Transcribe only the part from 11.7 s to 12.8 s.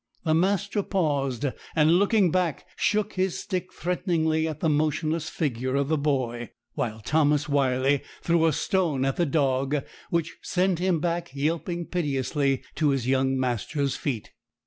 piteously,